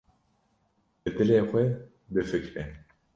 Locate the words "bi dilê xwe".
1.01-1.63